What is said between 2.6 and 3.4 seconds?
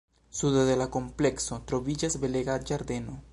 ĝardeno.